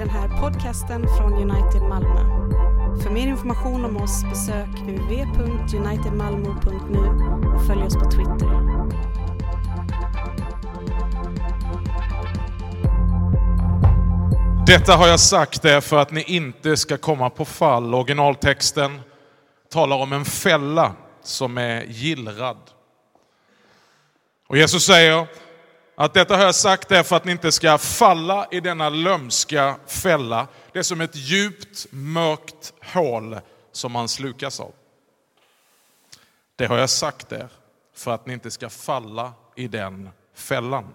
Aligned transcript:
den 0.00 0.10
här 0.10 0.28
podcasten 0.40 1.06
från 1.18 1.32
United 1.32 1.82
Malmö. 1.82 2.20
För 3.02 3.10
mer 3.10 3.26
information 3.26 3.84
om 3.84 3.96
oss 3.96 4.24
besök 4.24 4.68
www.unitedmalmo.nu 4.68 6.98
och 7.54 7.66
följ 7.66 7.82
oss 7.82 7.94
på 7.94 8.10
Twitter. 8.10 8.60
Detta 14.66 14.96
har 14.96 15.08
jag 15.08 15.20
sagt 15.20 15.64
är 15.64 15.80
för 15.80 15.98
att 15.98 16.10
ni 16.10 16.22
inte 16.22 16.76
ska 16.76 16.96
komma 16.96 17.30
på 17.30 17.44
fall. 17.44 17.94
Originaltexten 17.94 19.00
talar 19.72 19.96
om 19.96 20.12
en 20.12 20.24
fälla 20.24 20.92
som 21.22 21.58
är 21.58 21.82
gillrad. 21.82 22.58
Och 24.48 24.56
Jesus 24.56 24.86
säger 24.86 25.26
att 26.00 26.14
detta 26.14 26.36
har 26.36 26.44
jag 26.44 26.54
sagt 26.54 26.92
er 26.92 27.02
för 27.02 27.16
att 27.16 27.24
ni 27.24 27.32
inte 27.32 27.52
ska 27.52 27.78
falla 27.78 28.46
i 28.50 28.60
denna 28.60 28.88
lömska 28.88 29.76
fälla. 29.86 30.46
Det 30.72 30.78
är 30.78 30.82
som 30.82 31.00
ett 31.00 31.16
djupt 31.16 31.86
mörkt 31.90 32.72
hål 32.82 33.40
som 33.72 33.92
man 33.92 34.08
slukas 34.08 34.60
av. 34.60 34.72
Det 36.56 36.66
har 36.66 36.78
jag 36.78 36.90
sagt 36.90 37.32
er 37.32 37.48
för 37.96 38.10
att 38.10 38.26
ni 38.26 38.32
inte 38.32 38.50
ska 38.50 38.70
falla 38.70 39.32
i 39.56 39.68
den 39.68 40.10
fällan. 40.34 40.86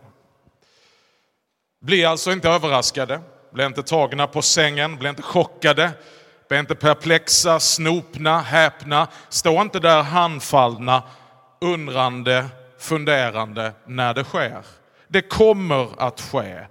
Bli 1.81 2.05
alltså 2.05 2.31
inte 2.31 2.49
överraskade, 2.49 3.21
bli 3.51 3.65
inte 3.65 3.83
tagna 3.83 4.27
på 4.27 4.41
sängen, 4.41 4.97
bli 4.97 5.09
inte 5.09 5.21
chockade, 5.21 5.91
bli 6.47 6.59
inte 6.59 6.75
perplexa, 6.75 7.59
snopna, 7.59 8.41
häpna. 8.41 9.07
Stå 9.29 9.61
inte 9.61 9.79
där 9.79 10.01
handfallna, 10.01 11.03
undrande, 11.61 12.45
funderande 12.79 13.73
när 13.85 14.13
det 14.13 14.23
sker. 14.23 14.63
Det 15.07 15.21
kommer 15.21 16.01
att 16.01 16.21
ske. 16.21 16.67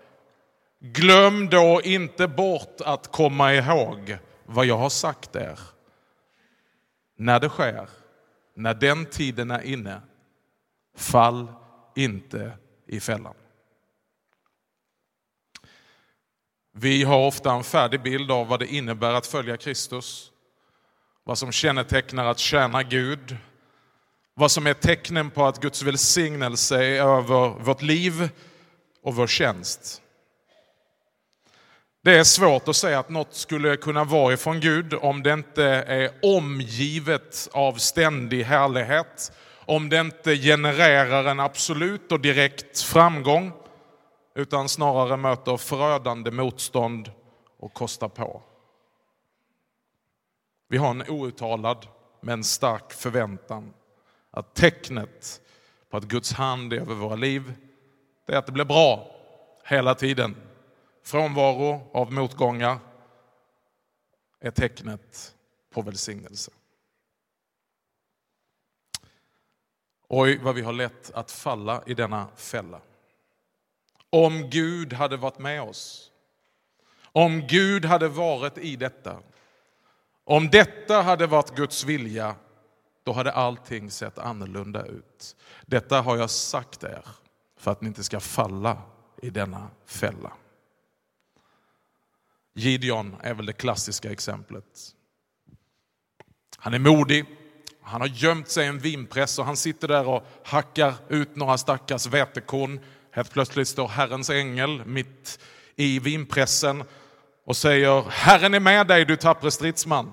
Glöm 0.80 1.48
då 1.48 1.80
inte 1.84 2.28
bort 2.28 2.80
att 2.80 3.12
komma 3.12 3.54
ihåg 3.54 4.18
vad 4.46 4.66
jag 4.66 4.78
har 4.78 4.88
sagt 4.88 5.36
er. 5.36 5.58
När 7.16 7.40
det 7.40 7.48
sker, 7.48 7.88
när 8.54 8.74
den 8.74 9.06
tiden 9.06 9.50
är 9.50 9.62
inne, 9.62 10.00
fall 10.96 11.52
inte 11.94 12.52
i 12.86 13.00
fällan. 13.00 13.34
Vi 16.72 17.02
har 17.04 17.26
ofta 17.26 17.52
en 17.52 17.64
färdig 17.64 18.02
bild 18.02 18.30
av 18.30 18.46
vad 18.46 18.60
det 18.60 18.66
innebär 18.66 19.14
att 19.14 19.26
följa 19.26 19.56
Kristus. 19.56 20.32
Vad 21.24 21.38
som 21.38 21.52
kännetecknar 21.52 22.24
att 22.24 22.38
tjäna 22.38 22.82
Gud. 22.82 23.36
Vad 24.36 24.50
som 24.50 24.66
är 24.66 24.74
tecknen 24.74 25.30
på 25.30 25.46
att 25.46 25.60
Guds 25.60 25.82
välsignelse 25.82 26.84
är 26.84 27.00
över 27.00 27.48
vårt 27.48 27.82
liv 27.82 28.30
och 29.02 29.14
vår 29.14 29.26
tjänst. 29.26 30.02
Det 32.02 32.18
är 32.18 32.24
svårt 32.24 32.68
att 32.68 32.76
säga 32.76 32.98
att 32.98 33.08
något 33.08 33.34
skulle 33.34 33.76
kunna 33.76 34.04
vara 34.04 34.32
ifrån 34.32 34.60
Gud 34.60 34.94
om 34.94 35.22
det 35.22 35.32
inte 35.32 35.64
är 35.64 36.10
omgivet 36.22 37.48
av 37.52 37.72
ständig 37.74 38.44
härlighet. 38.44 39.32
Om 39.66 39.88
det 39.88 40.00
inte 40.00 40.36
genererar 40.36 41.24
en 41.24 41.40
absolut 41.40 42.12
och 42.12 42.20
direkt 42.20 42.80
framgång 42.80 43.52
utan 44.34 44.68
snarare 44.68 45.16
möter 45.16 45.56
förödande 45.56 46.30
motstånd 46.30 47.12
och 47.58 47.74
kostar 47.74 48.08
på. 48.08 48.42
Vi 50.68 50.76
har 50.76 50.90
en 50.90 51.10
outtalad 51.10 51.86
men 52.20 52.44
stark 52.44 52.92
förväntan 52.92 53.72
att 54.34 54.54
tecknet 54.54 55.40
på 55.90 55.96
att 55.96 56.04
Guds 56.04 56.32
hand 56.32 56.72
är 56.72 56.80
över 56.80 56.94
våra 56.94 57.16
liv, 57.16 57.54
det 58.26 58.32
är 58.32 58.36
att 58.36 58.46
det 58.46 58.52
blir 58.52 58.64
bra 58.64 59.16
hela 59.64 59.94
tiden. 59.94 60.36
Frånvaro 61.02 61.90
av 61.92 62.12
motgångar 62.12 62.78
är 64.40 64.50
tecknet 64.50 65.34
på 65.70 65.82
välsignelse. 65.82 66.50
Oj, 70.08 70.38
vad 70.38 70.54
vi 70.54 70.62
har 70.62 70.72
lätt 70.72 71.10
att 71.14 71.30
falla 71.30 71.82
i 71.86 71.94
denna 71.94 72.28
fälla. 72.36 72.80
Om 74.10 74.50
Gud 74.50 74.92
hade 74.92 75.16
varit 75.16 75.38
med 75.38 75.62
oss. 75.62 76.10
Om 77.02 77.46
Gud 77.46 77.84
hade 77.84 78.08
varit 78.08 78.58
i 78.58 78.76
detta. 78.76 79.22
Om 80.24 80.50
detta 80.50 81.02
hade 81.02 81.26
varit 81.26 81.56
Guds 81.56 81.84
vilja, 81.84 82.36
då 83.04 83.12
hade 83.12 83.32
allting 83.32 83.90
sett 83.90 84.18
annorlunda 84.18 84.86
ut. 84.86 85.36
Detta 85.66 86.00
har 86.00 86.16
jag 86.16 86.30
sagt 86.30 86.84
er 86.84 87.04
för 87.58 87.70
att 87.70 87.80
ni 87.80 87.88
inte 87.88 88.04
ska 88.04 88.20
falla 88.20 88.82
i 89.22 89.30
denna 89.30 89.70
fälla. 89.86 90.32
Gideon 92.54 93.16
är 93.20 93.34
väl 93.34 93.46
det 93.46 93.52
klassiska 93.52 94.12
exemplet. 94.12 94.94
Han 96.58 96.74
är 96.74 96.78
modig, 96.78 97.24
han 97.82 98.00
har 98.00 98.08
gömt 98.08 98.48
sig 98.48 98.64
i 98.64 98.68
en 98.68 98.78
vinpress 98.78 99.38
och 99.38 99.44
han 99.44 99.56
sitter 99.56 99.88
där 99.88 100.08
och 100.08 100.26
hackar 100.44 100.94
ut 101.08 101.36
några 101.36 101.58
stackars 101.58 102.06
vetekorn 102.06 102.80
Helt 103.14 103.32
plötsligt 103.32 103.68
står 103.68 103.88
Herrens 103.88 104.30
ängel 104.30 104.84
mitt 104.86 105.38
i 105.76 105.98
vinpressen 105.98 106.84
och 107.44 107.56
säger 107.56 108.04
Herren 108.10 108.54
är 108.54 108.60
med 108.60 108.86
dig 108.86 109.04
du 109.04 109.16
tappre 109.16 109.50
stridsman. 109.50 110.12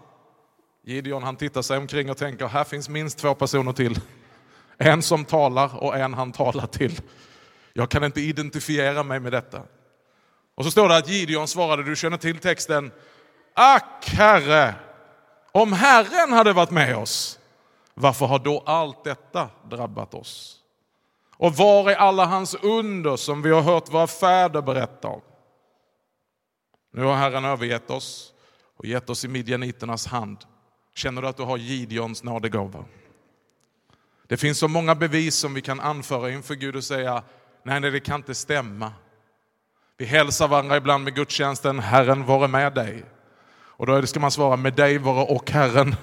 Gideon 0.83 1.23
han 1.23 1.35
tittar 1.35 1.61
sig 1.61 1.77
omkring 1.77 2.09
och 2.09 2.17
tänker 2.17 2.47
här 2.47 2.63
finns 2.63 2.89
minst 2.89 3.17
två 3.17 3.35
personer 3.35 3.73
till. 3.73 3.99
En 4.77 5.01
som 5.01 5.25
talar 5.25 5.83
och 5.83 5.97
en 5.97 6.13
han 6.13 6.31
talar 6.31 6.67
till. 6.67 7.01
Jag 7.73 7.89
kan 7.89 8.03
inte 8.03 8.21
identifiera 8.21 9.03
mig 9.03 9.19
med 9.19 9.31
detta. 9.31 9.61
Och 10.55 10.65
så 10.65 10.71
står 10.71 10.89
det 10.89 10.97
att 10.97 11.09
Gideon 11.09 11.47
svarade, 11.47 11.83
du 11.83 11.95
känner 11.95 12.17
till 12.17 12.37
texten, 12.37 12.91
Ack 13.53 14.09
Herre, 14.09 14.75
om 15.51 15.73
Herren 15.73 16.33
hade 16.33 16.53
varit 16.53 16.71
med 16.71 16.97
oss, 16.97 17.39
varför 17.93 18.25
har 18.25 18.39
då 18.39 18.63
allt 18.65 19.03
detta 19.03 19.49
drabbat 19.69 20.13
oss? 20.13 20.57
Och 21.37 21.55
var 21.55 21.91
är 21.91 21.95
alla 21.95 22.25
hans 22.25 22.55
under 22.55 23.15
som 23.15 23.41
vi 23.41 23.51
har 23.51 23.61
hört 23.61 23.93
våra 23.93 24.07
fäder 24.07 24.61
berätta 24.61 25.07
om? 25.07 25.21
Nu 26.93 27.03
har 27.03 27.15
Herren 27.15 27.45
övergett 27.45 27.91
oss 27.91 28.33
och 28.77 28.85
gett 28.85 29.09
oss 29.09 29.25
i 29.25 29.27
midjaniternas 29.27 30.07
hand. 30.07 30.37
Känner 30.95 31.21
du 31.21 31.27
att 31.27 31.37
du 31.37 31.43
har 31.43 31.57
Gideons 31.57 32.23
nådegåva? 32.23 32.85
Det 34.27 34.37
finns 34.37 34.57
så 34.57 34.67
många 34.67 34.95
bevis 34.95 35.35
som 35.35 35.53
vi 35.53 35.61
kan 35.61 35.79
anföra 35.79 36.31
inför 36.31 36.55
Gud 36.55 36.75
och 36.75 36.83
säga, 36.83 37.23
nej, 37.63 37.79
nej 37.79 37.91
det 37.91 37.99
kan 37.99 38.15
inte 38.15 38.35
stämma. 38.35 38.93
Vi 39.97 40.05
hälsar 40.05 40.47
varandra 40.47 40.77
ibland 40.77 41.03
med 41.03 41.15
gudstjänsten, 41.15 41.79
Herren 41.79 42.25
vare 42.25 42.47
med 42.47 42.73
dig. 42.73 43.03
Och 43.53 43.85
då 43.85 44.07
ska 44.07 44.19
man 44.19 44.31
svara, 44.31 44.55
med 44.55 44.73
dig 44.73 44.97
vare 44.97 45.25
och 45.25 45.51
Herren. 45.51 45.95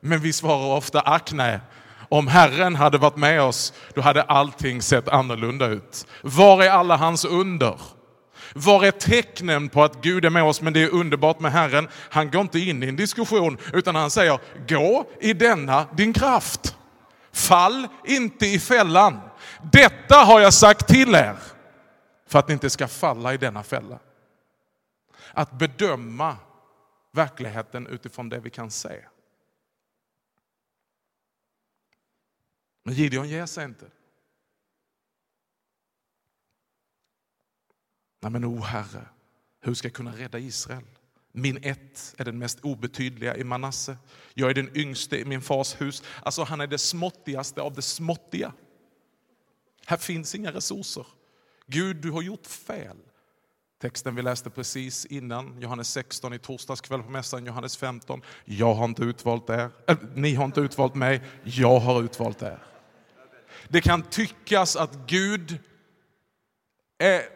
Men 0.00 0.18
vi 0.20 0.32
svarar 0.32 0.76
ofta, 0.76 1.00
ack 1.00 1.32
nej, 1.32 1.60
om 2.08 2.26
Herren 2.26 2.74
hade 2.74 2.98
varit 2.98 3.16
med 3.16 3.42
oss, 3.42 3.72
då 3.94 4.00
hade 4.00 4.22
allting 4.22 4.82
sett 4.82 5.08
annorlunda 5.08 5.66
ut. 5.66 6.06
Var 6.22 6.62
är 6.62 6.70
alla 6.70 6.96
hans 6.96 7.24
under? 7.24 7.80
Var 8.58 8.84
är 8.84 8.90
tecknen 8.90 9.68
på 9.68 9.84
att 9.84 10.02
Gud 10.02 10.24
är 10.24 10.30
med 10.30 10.42
oss, 10.42 10.60
men 10.60 10.72
det 10.72 10.82
är 10.82 10.94
underbart 10.94 11.40
med 11.40 11.52
Herren? 11.52 11.88
Han 11.92 12.30
går 12.30 12.40
inte 12.40 12.58
in 12.58 12.82
i 12.82 12.88
en 12.88 12.96
diskussion, 12.96 13.58
utan 13.72 13.94
han 13.94 14.10
säger, 14.10 14.40
gå 14.68 15.10
i 15.20 15.32
denna 15.32 15.86
din 15.96 16.12
kraft. 16.12 16.76
Fall 17.32 17.88
inte 18.04 18.46
i 18.46 18.58
fällan. 18.58 19.20
Detta 19.72 20.16
har 20.16 20.40
jag 20.40 20.54
sagt 20.54 20.88
till 20.88 21.14
er, 21.14 21.36
för 22.26 22.38
att 22.38 22.48
ni 22.48 22.52
inte 22.52 22.70
ska 22.70 22.88
falla 22.88 23.34
i 23.34 23.36
denna 23.36 23.62
fälla. 23.62 23.98
Att 25.32 25.52
bedöma 25.52 26.36
verkligheten 27.12 27.86
utifrån 27.86 28.28
det 28.28 28.40
vi 28.40 28.50
kan 28.50 28.70
se. 28.70 29.04
Men 32.84 32.94
Gideon 32.94 33.28
ger 33.28 33.46
sig 33.46 33.64
inte. 33.64 33.86
Nej 38.26 38.32
men 38.32 38.44
o 38.44 38.60
Herre, 38.60 39.08
hur 39.60 39.74
ska 39.74 39.88
jag 39.88 39.94
kunna 39.94 40.16
rädda 40.16 40.38
Israel? 40.38 40.82
Min 41.32 41.58
ett 41.62 42.14
är 42.18 42.24
den 42.24 42.38
mest 42.38 42.60
obetydliga 42.60 43.36
i 43.36 43.44
Manasse. 43.44 43.96
Jag 44.34 44.50
är 44.50 44.54
den 44.54 44.76
yngste 44.76 45.18
i 45.18 45.24
min 45.24 45.42
fars 45.42 45.80
hus. 45.80 46.02
Alltså 46.22 46.42
han 46.42 46.60
är 46.60 46.66
det 46.66 46.78
småttigaste 46.78 47.62
av 47.62 47.74
det 47.74 47.82
småttiga. 47.82 48.52
Här 49.86 49.96
finns 49.96 50.34
inga 50.34 50.52
resurser. 50.52 51.06
Gud, 51.66 51.96
du 51.96 52.10
har 52.10 52.22
gjort 52.22 52.46
fel. 52.46 52.96
Texten 53.80 54.14
vi 54.14 54.22
läste 54.22 54.50
precis 54.50 55.06
innan, 55.06 55.60
Johannes 55.60 55.88
16 55.90 56.32
i 56.32 56.38
torsdags 56.38 56.80
kväll 56.80 57.02
på 57.02 57.10
mässan, 57.10 57.46
Johannes 57.46 57.76
15. 57.76 58.22
Jag 58.44 58.74
har 58.74 58.84
inte 58.84 59.02
utvalt 59.02 59.50
er, 59.50 59.70
äh, 59.86 59.96
ni 60.14 60.34
har 60.34 60.44
inte 60.44 60.60
utvalt 60.60 60.94
mig, 60.94 61.22
jag 61.44 61.80
har 61.80 62.02
utvalt 62.02 62.42
er. 62.42 62.58
Det 63.68 63.80
kan 63.80 64.02
tyckas 64.02 64.76
att 64.76 64.94
Gud 65.06 65.58
är 66.98 67.35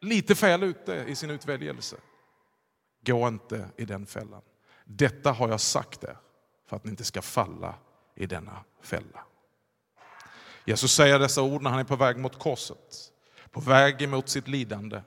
lite 0.00 0.34
fel 0.34 0.62
ute 0.62 1.04
i 1.08 1.14
sin 1.14 1.30
utväljelse. 1.30 1.96
Gå 3.06 3.28
inte 3.28 3.68
i 3.76 3.84
den 3.84 4.06
fällan. 4.06 4.42
Detta 4.84 5.32
har 5.32 5.48
jag 5.48 5.60
sagt 5.60 6.04
er 6.04 6.16
för 6.66 6.76
att 6.76 6.84
ni 6.84 6.90
inte 6.90 7.04
ska 7.04 7.22
falla 7.22 7.74
i 8.14 8.26
denna 8.26 8.64
fälla. 8.80 9.24
Jesus 10.64 10.92
säger 10.92 11.18
dessa 11.18 11.42
ord 11.42 11.62
när 11.62 11.70
han 11.70 11.80
är 11.80 11.84
på 11.84 11.96
väg 11.96 12.18
mot 12.18 12.38
korset, 12.38 13.12
på 13.50 13.60
väg 13.60 14.02
emot 14.02 14.28
sitt 14.28 14.48
lidande. 14.48 15.02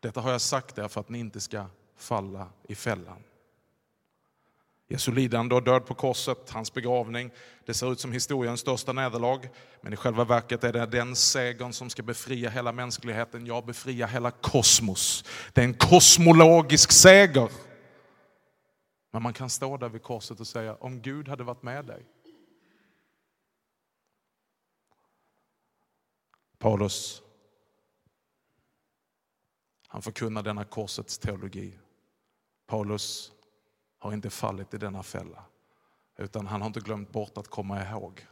Detta 0.00 0.20
har 0.20 0.32
jag 0.32 0.40
sagt 0.40 0.78
er 0.78 0.88
för 0.88 1.00
att 1.00 1.08
ni 1.08 1.18
inte 1.18 1.40
ska 1.40 1.66
falla 1.96 2.48
i 2.68 2.74
fällan. 2.74 3.22
Jesu 4.92 5.12
lidande 5.12 5.54
och 5.54 5.62
död 5.62 5.86
på 5.86 5.94
korset, 5.94 6.50
hans 6.50 6.74
begravning, 6.74 7.30
det 7.64 7.74
ser 7.74 7.92
ut 7.92 8.00
som 8.00 8.12
historiens 8.12 8.60
största 8.60 8.92
nederlag. 8.92 9.48
Men 9.80 9.92
i 9.92 9.96
själva 9.96 10.24
verket 10.24 10.64
är 10.64 10.72
det 10.72 10.86
den 10.86 11.16
segern 11.16 11.72
som 11.72 11.90
ska 11.90 12.02
befria 12.02 12.50
hela 12.50 12.72
mänskligheten, 12.72 13.46
ja 13.46 13.62
befria 13.62 14.06
hela 14.06 14.30
kosmos. 14.30 15.24
Det 15.52 15.60
är 15.60 15.64
en 15.64 15.74
kosmologisk 15.74 16.92
seger. 16.92 17.50
Men 19.10 19.22
man 19.22 19.32
kan 19.32 19.50
stå 19.50 19.76
där 19.76 19.88
vid 19.88 20.02
korset 20.02 20.40
och 20.40 20.46
säga, 20.46 20.74
om 20.74 21.02
Gud 21.02 21.28
hade 21.28 21.44
varit 21.44 21.62
med 21.62 21.84
dig. 21.84 22.06
Paulus, 26.58 27.22
han 29.88 30.02
förkunnar 30.02 30.42
denna 30.42 30.64
korsets 30.64 31.18
teologi. 31.18 31.78
Paulus 32.66 33.32
har 34.02 34.12
inte 34.12 34.30
fallit 34.30 34.74
i 34.74 34.78
denna 34.78 35.02
fälla. 35.02 35.44
Utan 36.18 36.46
han 36.46 36.60
har 36.60 36.66
inte 36.66 36.80
glömt 36.80 37.12
bort 37.12 37.38
att 37.38 37.48
komma 37.48 37.82
ihåg 37.82 38.26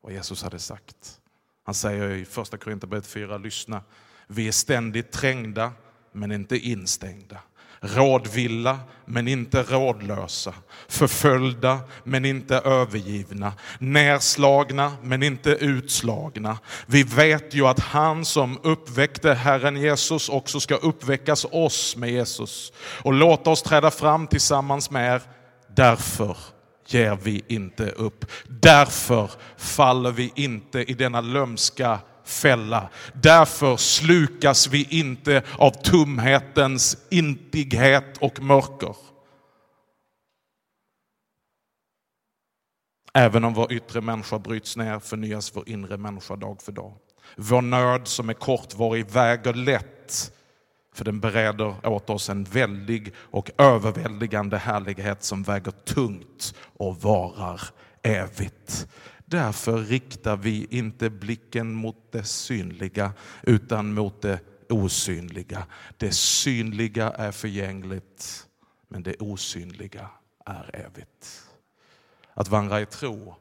vad 0.00 0.12
Jesus 0.12 0.42
hade 0.42 0.58
sagt. 0.58 1.20
Han 1.64 1.74
säger 1.74 2.10
i 2.10 2.24
första 2.24 2.56
Korinthierbrevet 2.56 3.06
4, 3.06 3.38
lyssna. 3.38 3.82
Vi 4.26 4.48
är 4.48 4.52
ständigt 4.52 5.12
trängda 5.12 5.72
men 6.12 6.32
inte 6.32 6.58
instängda 6.58 7.40
rådvilla 7.84 8.78
men 9.06 9.28
inte 9.28 9.62
rådlösa, 9.62 10.54
förföljda 10.88 11.80
men 12.04 12.24
inte 12.24 12.56
övergivna, 12.56 13.52
nerslagna 13.78 14.92
men 15.02 15.22
inte 15.22 15.50
utslagna. 15.50 16.58
Vi 16.86 17.02
vet 17.02 17.54
ju 17.54 17.66
att 17.66 17.80
han 17.80 18.24
som 18.24 18.58
uppväckte 18.62 19.34
Herren 19.34 19.76
Jesus 19.76 20.28
också 20.28 20.60
ska 20.60 20.74
uppväckas 20.74 21.46
oss 21.50 21.96
med 21.96 22.10
Jesus 22.10 22.72
och 23.02 23.12
låta 23.12 23.50
oss 23.50 23.62
träda 23.62 23.90
fram 23.90 24.26
tillsammans 24.26 24.90
med 24.90 25.14
er. 25.14 25.22
Därför 25.76 26.36
ger 26.86 27.18
vi 27.22 27.44
inte 27.48 27.90
upp. 27.90 28.24
Därför 28.46 29.30
faller 29.56 30.10
vi 30.10 30.32
inte 30.34 30.78
i 30.80 30.94
denna 30.94 31.20
lömska 31.20 31.98
fälla. 32.24 32.88
Därför 33.12 33.76
slukas 33.76 34.66
vi 34.66 34.84
inte 34.90 35.42
av 35.58 35.70
tumhetens 35.70 36.96
intighet 37.10 38.18
och 38.18 38.42
mörker. 38.42 38.96
Även 43.14 43.44
om 43.44 43.54
vår 43.54 43.72
yttre 43.72 44.00
människa 44.00 44.38
bryts 44.38 44.76
ner 44.76 44.98
förnyas 44.98 45.56
vår 45.56 45.68
inre 45.68 45.96
människa 45.96 46.36
dag 46.36 46.62
för 46.62 46.72
dag. 46.72 46.94
Vår 47.36 47.62
nöd 47.62 48.08
som 48.08 48.28
är 48.28 48.34
kortvarig 48.34 49.10
väger 49.10 49.54
lätt 49.54 50.32
för 50.94 51.04
den 51.04 51.20
bereder 51.20 51.86
åt 51.86 52.10
oss 52.10 52.30
en 52.30 52.44
väldig 52.44 53.14
och 53.16 53.50
överväldigande 53.58 54.56
härlighet 54.56 55.22
som 55.22 55.42
väger 55.42 55.70
tungt 55.70 56.54
och 56.76 57.02
varar 57.02 57.60
evigt. 58.02 58.86
Därför 59.24 59.78
riktar 59.78 60.36
vi 60.36 60.66
inte 60.70 61.10
blicken 61.10 61.74
mot 61.74 62.12
det 62.12 62.24
synliga 62.24 63.12
utan 63.42 63.94
mot 63.94 64.22
det 64.22 64.40
osynliga. 64.68 65.66
Det 65.96 66.12
synliga 66.12 67.10
är 67.10 67.32
förgängligt 67.32 68.46
men 68.88 69.02
det 69.02 69.16
osynliga 69.20 70.10
är 70.46 70.86
evigt. 70.86 71.50
Att 72.34 72.48
vandra 72.48 72.80
i 72.80 72.86
tro 72.86 73.34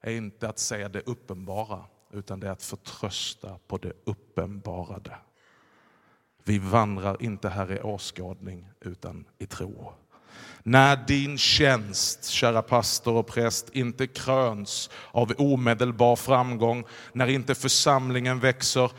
är 0.00 0.12
inte 0.12 0.48
att 0.48 0.58
säga 0.58 0.88
det 0.88 1.00
uppenbara 1.06 1.84
utan 2.10 2.40
det 2.40 2.46
är 2.46 2.50
att 2.50 2.62
förtrösta 2.62 3.58
på 3.66 3.78
det 3.78 3.92
uppenbarade. 4.04 5.16
Vi 6.44 6.58
vandrar 6.58 7.22
inte 7.22 7.48
här 7.48 7.72
i 7.72 7.80
åskådning 7.80 8.68
utan 8.80 9.24
i 9.38 9.46
tro. 9.46 9.92
När 10.62 10.96
din 11.06 11.38
tjänst, 11.38 12.24
kära 12.24 12.62
pastor 12.62 13.14
och 13.14 13.26
präst, 13.26 13.68
inte 13.72 14.06
kröns 14.06 14.90
av 15.10 15.32
omedelbar 15.38 16.16
framgång, 16.16 16.84
när 17.12 17.26
inte 17.26 17.54
församlingen 17.54 18.40
växer, 18.40 18.90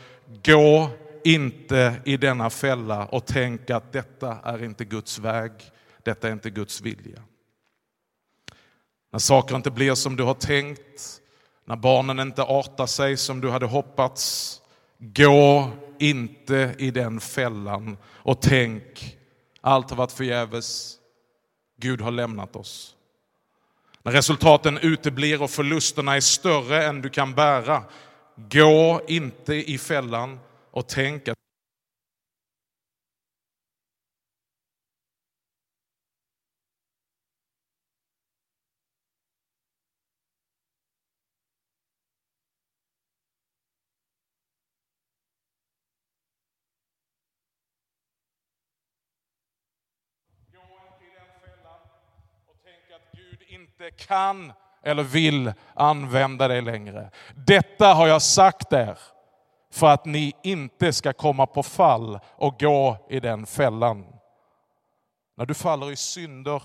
gå 0.44 0.90
inte 1.24 1.94
i 2.04 2.16
denna 2.16 2.50
fälla 2.50 3.06
och 3.06 3.26
tänk 3.26 3.70
att 3.70 3.92
detta 3.92 4.38
är 4.44 4.64
inte 4.64 4.84
Guds 4.84 5.18
väg, 5.18 5.52
detta 6.02 6.28
är 6.28 6.32
inte 6.32 6.50
Guds 6.50 6.80
vilja. 6.80 7.22
När 9.12 9.18
saker 9.18 9.56
inte 9.56 9.70
blir 9.70 9.94
som 9.94 10.16
du 10.16 10.22
har 10.22 10.34
tänkt, 10.34 11.20
när 11.64 11.76
barnen 11.76 12.20
inte 12.20 12.42
artar 12.42 12.86
sig 12.86 13.16
som 13.16 13.40
du 13.40 13.50
hade 13.50 13.66
hoppats, 13.66 14.58
gå 14.98 15.70
inte 15.98 16.74
i 16.78 16.90
den 16.90 17.20
fällan 17.20 17.96
och 18.04 18.42
tänk 18.42 19.16
allt 19.60 19.90
har 19.90 19.96
varit 19.96 20.12
förgäves, 20.12 20.98
Gud 21.76 22.00
har 22.00 22.10
lämnat 22.10 22.56
oss. 22.56 22.96
När 24.02 24.12
resultaten 24.12 24.78
uteblir 24.78 25.42
och 25.42 25.50
förlusterna 25.50 26.16
är 26.16 26.20
större 26.20 26.84
än 26.84 27.02
du 27.02 27.08
kan 27.08 27.34
bära, 27.34 27.84
gå 28.36 29.02
inte 29.08 29.54
i 29.54 29.78
fällan 29.78 30.40
och 30.70 30.88
tänk 30.88 31.28
att 31.28 31.38
inte 53.62 53.90
kan 53.90 54.52
eller 54.82 55.02
vill 55.02 55.52
använda 55.74 56.48
dig 56.48 56.62
längre. 56.62 57.10
Detta 57.34 57.94
har 57.94 58.06
jag 58.06 58.22
sagt 58.22 58.72
er 58.72 58.98
för 59.70 59.86
att 59.86 60.04
ni 60.04 60.32
inte 60.42 60.92
ska 60.92 61.12
komma 61.12 61.46
på 61.46 61.62
fall 61.62 62.20
och 62.26 62.60
gå 62.60 63.06
i 63.10 63.20
den 63.20 63.46
fällan. 63.46 64.06
När 65.36 65.46
du 65.46 65.54
faller 65.54 65.90
i 65.90 65.96
synder 65.96 66.62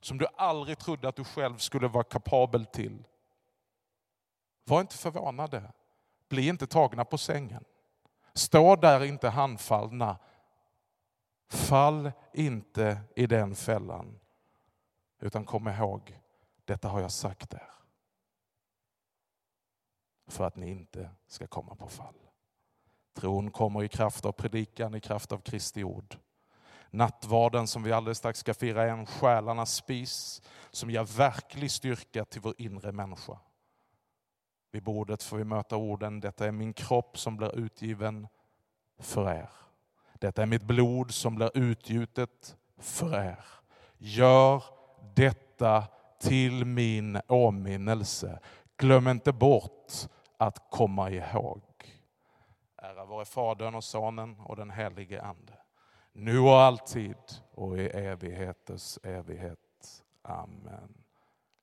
som 0.00 0.18
du 0.18 0.26
aldrig 0.36 0.78
trodde 0.78 1.08
att 1.08 1.16
du 1.16 1.24
själv 1.24 1.56
skulle 1.56 1.88
vara 1.88 2.04
kapabel 2.04 2.66
till. 2.66 3.04
Var 4.64 4.80
inte 4.80 4.96
förvånade. 4.96 5.62
Bli 6.28 6.48
inte 6.48 6.66
tagna 6.66 7.04
på 7.04 7.18
sängen. 7.18 7.64
Stå 8.34 8.76
där 8.76 9.04
inte 9.04 9.28
handfallna. 9.28 10.16
Fall 11.50 12.12
inte 12.32 13.00
i 13.16 13.26
den 13.26 13.54
fällan. 13.54 14.18
Utan 15.20 15.44
kom 15.44 15.68
ihåg, 15.68 16.20
detta 16.64 16.88
har 16.88 17.00
jag 17.00 17.12
sagt 17.12 17.54
er. 17.54 17.70
För 20.26 20.44
att 20.44 20.56
ni 20.56 20.70
inte 20.70 21.10
ska 21.26 21.46
komma 21.46 21.74
på 21.74 21.88
fall. 21.88 22.14
Tron 23.14 23.50
kommer 23.50 23.84
i 23.84 23.88
kraft 23.88 24.24
av 24.24 24.32
predikan, 24.32 24.94
i 24.94 25.00
kraft 25.00 25.32
av 25.32 25.38
Kristi 25.38 25.84
ord. 25.84 26.16
Nattvarden 26.90 27.66
som 27.66 27.82
vi 27.82 27.92
alldeles 27.92 28.18
strax 28.18 28.38
ska 28.38 28.54
fira 28.54 28.82
är 28.82 28.88
en 28.88 29.06
själarnas 29.06 29.74
spis 29.74 30.42
som 30.70 30.90
ger 30.90 31.04
verklig 31.16 31.70
styrka 31.70 32.24
till 32.24 32.40
vår 32.40 32.54
inre 32.58 32.92
människa. 32.92 33.38
Vid 34.70 34.82
bordet 34.82 35.22
får 35.22 35.36
vi 35.36 35.44
möta 35.44 35.76
orden, 35.76 36.20
detta 36.20 36.46
är 36.46 36.52
min 36.52 36.72
kropp 36.72 37.18
som 37.18 37.36
blir 37.36 37.58
utgiven 37.58 38.28
för 38.98 39.30
er. 39.30 39.50
Detta 40.14 40.42
är 40.42 40.46
mitt 40.46 40.62
blod 40.62 41.14
som 41.14 41.34
blir 41.34 41.58
utgjutet 41.58 42.56
för 42.76 43.24
er. 43.24 43.44
Gör 43.98 44.62
detta 45.18 45.84
till 46.20 46.64
min 46.64 47.20
åminnelse. 47.28 48.40
Glöm 48.76 49.08
inte 49.08 49.32
bort 49.32 49.92
att 50.36 50.70
komma 50.70 51.10
ihåg. 51.10 51.62
Ära 52.76 53.04
vare 53.04 53.24
Fadern 53.24 53.74
och 53.74 53.84
Sonen 53.84 54.40
och 54.40 54.56
den 54.56 54.70
helige 54.70 55.22
Ande. 55.22 55.58
Nu 56.12 56.38
och 56.38 56.60
alltid 56.60 57.16
och 57.50 57.78
i 57.78 57.86
evigheters 57.86 58.98
evighet. 59.02 60.04
Amen. 60.22 61.04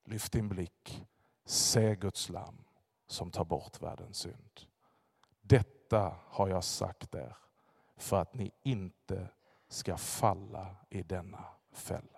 Lyft 0.04 0.32
din 0.32 0.48
blick. 0.48 1.06
Se 1.44 1.94
Guds 1.94 2.28
lam 2.28 2.64
som 3.06 3.30
tar 3.30 3.44
bort 3.44 3.82
världens 3.82 4.16
synd. 4.16 4.60
Detta 5.40 6.16
har 6.28 6.48
jag 6.48 6.64
sagt 6.64 7.14
er 7.14 7.36
för 7.96 8.20
att 8.20 8.34
ni 8.34 8.50
inte 8.62 9.28
ska 9.68 9.96
falla 9.96 10.76
i 10.90 11.02
denna 11.02 11.44
fälla. 11.72 12.15